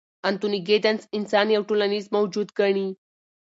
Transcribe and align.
انتوني 0.29 0.59
ګیدنز 0.67 1.01
انسان 1.17 1.47
یو 1.55 1.63
ټولنیز 1.69 2.05
موجود 2.15 2.47
ګڼي. 2.59 2.87